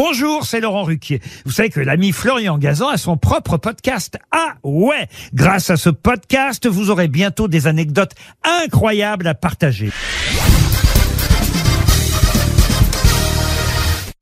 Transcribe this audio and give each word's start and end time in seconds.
Bonjour, 0.00 0.46
c'est 0.46 0.60
Laurent 0.60 0.84
Ruquier. 0.84 1.20
Vous 1.44 1.50
savez 1.50 1.70
que 1.70 1.80
l'ami 1.80 2.12
Florian 2.12 2.56
Gazan 2.56 2.86
a 2.86 2.96
son 2.98 3.16
propre 3.16 3.56
podcast. 3.56 4.16
Ah 4.30 4.54
ouais 4.62 5.08
Grâce 5.34 5.70
à 5.70 5.76
ce 5.76 5.90
podcast, 5.90 6.68
vous 6.68 6.90
aurez 6.90 7.08
bientôt 7.08 7.48
des 7.48 7.66
anecdotes 7.66 8.12
incroyables 8.44 9.26
à 9.26 9.34
partager. 9.34 9.90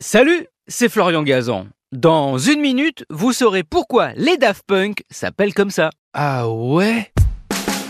Salut, 0.01 0.47
c'est 0.67 0.89
Florian 0.89 1.23
Gazan. 1.23 1.67
Dans 1.93 2.39
une 2.39 2.63
minute, 2.63 3.05
vous 3.11 3.35
saurez 3.35 3.63
pourquoi 3.63 4.13
les 4.15 4.39
Daft 4.39 4.63
Punk 4.67 5.05
s'appellent 5.11 5.53
comme 5.53 5.71
ça. 5.71 5.91
Ah 6.15 6.49
ouais? 6.49 7.13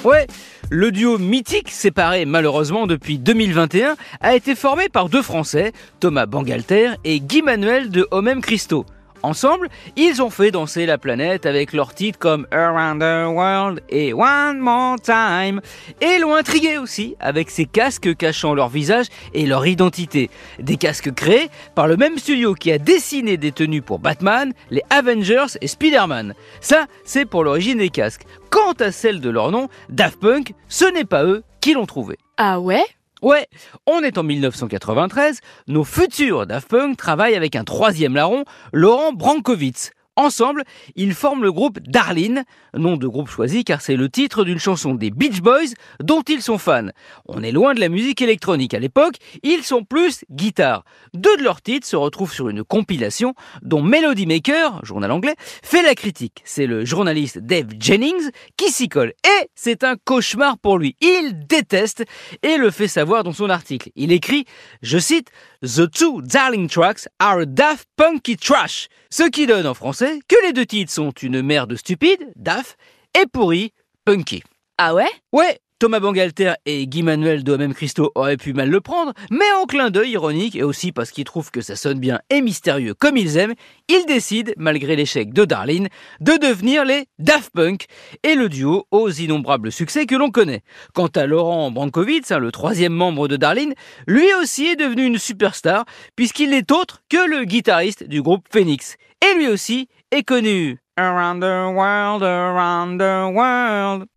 Ouais, 0.06 0.28
le 0.70 0.92
duo 0.92 1.18
mythique, 1.18 1.68
séparé 1.68 2.26
malheureusement 2.26 2.86
depuis 2.86 3.18
2021, 3.18 3.96
a 4.20 4.36
été 4.36 4.54
formé 4.54 4.88
par 4.88 5.08
deux 5.08 5.20
Français, 5.20 5.72
Thomas 5.98 6.26
Bangalter 6.26 6.92
et 7.02 7.18
Guy 7.18 7.42
Manuel 7.42 7.90
de 7.90 8.06
Homem 8.12 8.40
Christo. 8.40 8.86
Ensemble, 9.22 9.68
ils 9.96 10.22
ont 10.22 10.30
fait 10.30 10.50
danser 10.50 10.86
la 10.86 10.98
planète 10.98 11.46
avec 11.46 11.72
leurs 11.72 11.94
titres 11.94 12.18
comme 12.18 12.46
Around 12.52 13.00
the 13.00 13.34
World 13.34 13.82
et 13.88 14.12
One 14.12 14.58
More 14.58 14.96
Time. 15.00 15.60
Et 16.00 16.18
l'ont 16.18 16.34
intrigué 16.34 16.78
aussi 16.78 17.16
avec 17.20 17.50
ces 17.50 17.66
casques 17.66 18.16
cachant 18.16 18.54
leur 18.54 18.68
visage 18.68 19.06
et 19.34 19.46
leur 19.46 19.66
identité. 19.66 20.30
Des 20.58 20.76
casques 20.76 21.12
créés 21.14 21.48
par 21.74 21.86
le 21.86 21.96
même 21.96 22.18
studio 22.18 22.54
qui 22.54 22.70
a 22.72 22.78
dessiné 22.78 23.36
des 23.36 23.52
tenues 23.52 23.82
pour 23.82 23.98
Batman, 23.98 24.52
les 24.70 24.82
Avengers 24.90 25.58
et 25.60 25.66
Spider-Man. 25.66 26.34
Ça, 26.60 26.86
c'est 27.04 27.24
pour 27.24 27.44
l'origine 27.44 27.78
des 27.78 27.90
casques. 27.90 28.26
Quant 28.50 28.72
à 28.80 28.92
celle 28.92 29.20
de 29.20 29.30
leur 29.30 29.50
nom, 29.50 29.68
Daft 29.88 30.20
Punk, 30.20 30.54
ce 30.68 30.84
n'est 30.84 31.04
pas 31.04 31.24
eux 31.24 31.42
qui 31.60 31.74
l'ont 31.74 31.86
trouvé. 31.86 32.16
Ah 32.36 32.60
ouais? 32.60 32.84
Ouais, 33.22 33.48
on 33.86 34.00
est 34.00 34.18
en 34.18 34.22
1993, 34.22 35.40
nos 35.68 35.84
futurs 35.84 36.46
Daft 36.46 36.68
Punk 36.68 36.98
travaillent 36.98 37.34
avec 37.34 37.56
un 37.56 37.64
troisième 37.64 38.14
larron, 38.14 38.44
Laurent 38.74 39.14
Brankovitz. 39.14 39.92
Ensemble, 40.16 40.64
ils 40.94 41.12
forment 41.12 41.42
le 41.42 41.52
groupe 41.52 41.78
Darlene, 41.80 42.44
nom 42.72 42.96
de 42.96 43.06
groupe 43.06 43.28
choisi 43.28 43.64
car 43.64 43.82
c'est 43.82 43.96
le 43.96 44.08
titre 44.08 44.44
d'une 44.44 44.58
chanson 44.58 44.94
des 44.94 45.10
Beach 45.10 45.42
Boys 45.42 45.74
dont 46.02 46.22
ils 46.22 46.40
sont 46.40 46.56
fans. 46.56 46.88
On 47.26 47.42
est 47.42 47.52
loin 47.52 47.74
de 47.74 47.80
la 47.80 47.90
musique 47.90 48.22
électronique 48.22 48.72
à 48.72 48.78
l'époque, 48.78 49.16
ils 49.42 49.62
sont 49.62 49.84
plus 49.84 50.24
guitare. 50.30 50.84
Deux 51.12 51.36
de 51.36 51.42
leurs 51.42 51.60
titres 51.60 51.86
se 51.86 51.96
retrouvent 51.96 52.32
sur 52.32 52.48
une 52.48 52.64
compilation 52.64 53.34
dont 53.60 53.82
Melody 53.82 54.26
Maker, 54.26 54.82
journal 54.84 55.10
anglais, 55.10 55.36
fait 55.62 55.82
la 55.82 55.94
critique. 55.94 56.40
C'est 56.44 56.66
le 56.66 56.86
journaliste 56.86 57.36
Dave 57.36 57.68
Jennings 57.78 58.30
qui 58.56 58.70
s'y 58.70 58.88
colle 58.88 59.12
et 59.22 59.50
c'est 59.54 59.84
un 59.84 59.96
cauchemar 59.96 60.56
pour 60.56 60.78
lui. 60.78 60.96
Il 61.02 61.46
déteste 61.46 62.04
et 62.42 62.56
le 62.56 62.70
fait 62.70 62.88
savoir 62.88 63.22
dans 63.22 63.32
son 63.32 63.50
article. 63.50 63.90
Il 63.96 64.12
écrit, 64.12 64.46
je 64.80 64.96
cite, 64.98 65.30
The 65.62 65.90
two 65.90 66.22
Darling 66.22 66.70
tracks 66.70 67.06
are 67.18 67.46
daft 67.46 67.86
punky 67.96 68.36
trash. 68.38 68.88
Ce 69.10 69.24
qui 69.28 69.46
donne 69.46 69.66
en 69.66 69.74
français 69.74 70.05
que 70.28 70.46
les 70.46 70.52
deux 70.52 70.66
titres 70.66 70.92
sont 70.92 71.10
une 71.10 71.42
merde 71.42 71.76
stupide, 71.76 72.32
daft, 72.36 72.76
et 73.18 73.26
pourri, 73.26 73.72
punky. 74.04 74.42
Ah 74.78 74.94
ouais? 74.94 75.10
Ouais, 75.32 75.58
Thomas 75.78 76.00
Bangalter 76.00 76.54
et 76.64 76.86
Guy 76.86 77.02
Manuel 77.02 77.44
de 77.44 77.54
Même 77.54 77.74
Christo 77.74 78.10
auraient 78.14 78.38
pu 78.38 78.54
mal 78.54 78.70
le 78.70 78.80
prendre, 78.80 79.12
mais 79.30 79.44
en 79.60 79.66
clin 79.66 79.90
d'œil 79.90 80.12
ironique 80.12 80.56
et 80.56 80.62
aussi 80.62 80.90
parce 80.90 81.10
qu'ils 81.10 81.24
trouvent 81.24 81.50
que 81.50 81.60
ça 81.60 81.76
sonne 81.76 81.98
bien 81.98 82.18
et 82.30 82.40
mystérieux 82.40 82.94
comme 82.94 83.18
ils 83.18 83.36
aiment, 83.36 83.52
ils 83.88 84.06
décident, 84.06 84.52
malgré 84.56 84.96
l'échec 84.96 85.34
de 85.34 85.44
Darlene, 85.44 85.88
de 86.20 86.32
devenir 86.38 86.86
les 86.86 87.08
Daft 87.18 87.50
Punk 87.52 87.84
et 88.22 88.36
le 88.36 88.48
duo 88.48 88.86
aux 88.90 89.10
innombrables 89.10 89.70
succès 89.70 90.06
que 90.06 90.14
l'on 90.14 90.30
connaît. 90.30 90.62
Quant 90.94 91.08
à 91.08 91.26
Laurent 91.26 91.70
Brankovitz, 91.70 92.30
hein, 92.30 92.38
le 92.38 92.52
troisième 92.52 92.94
membre 92.94 93.28
de 93.28 93.36
Darlene, 93.36 93.74
lui 94.06 94.32
aussi 94.40 94.64
est 94.64 94.76
devenu 94.76 95.04
une 95.04 95.18
superstar 95.18 95.84
puisqu'il 96.16 96.48
n'est 96.50 96.72
autre 96.72 97.02
que 97.10 97.28
le 97.28 97.44
guitariste 97.44 98.08
du 98.08 98.22
groupe 98.22 98.46
Phoenix. 98.50 98.96
Et 99.22 99.36
lui 99.36 99.48
aussi 99.48 99.88
est 100.10 100.22
connu. 100.22 100.78
Around 100.96 101.42
the 101.42 101.76
world, 101.76 102.22
around 102.22 102.98
the 102.98 103.30
world. 103.30 104.08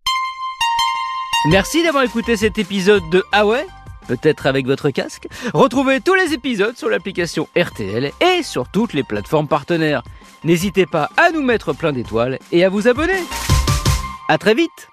Merci 1.45 1.83
d'avoir 1.83 2.03
écouté 2.03 2.35
cet 2.35 2.57
épisode 2.57 3.09
de 3.09 3.23
Ah 3.31 3.45
Peut-être 4.09 4.45
avec 4.45 4.65
votre 4.65 4.89
casque. 4.89 5.27
Retrouvez 5.53 6.01
tous 6.01 6.13
les 6.13 6.33
épisodes 6.33 6.75
sur 6.75 6.89
l'application 6.89 7.47
RTL 7.57 8.11
et 8.19 8.43
sur 8.43 8.67
toutes 8.67 8.91
les 8.91 9.03
plateformes 9.03 9.47
partenaires. 9.47 10.03
N'hésitez 10.43 10.85
pas 10.85 11.09
à 11.15 11.31
nous 11.31 11.41
mettre 11.41 11.71
plein 11.71 11.93
d'étoiles 11.93 12.39
et 12.51 12.65
à 12.65 12.69
vous 12.69 12.89
abonner. 12.89 13.23
À 14.27 14.37
très 14.37 14.53
vite 14.53 14.89